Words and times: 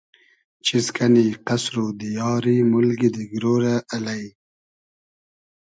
چیز 0.65 0.85
کئنی 0.95 1.27
قئسر 1.47 1.75
و 1.83 1.85
دیاری 1.99 2.57
مولگی 2.71 3.09
دیگرۉ 3.15 3.43
رۂ 3.63 3.75
الݷ 3.93 4.21